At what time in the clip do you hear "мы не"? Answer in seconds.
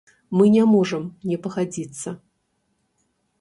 0.39-0.63